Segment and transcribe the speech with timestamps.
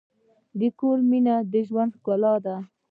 [0.59, 2.55] د کور مینه د ژوند ښکلا ده.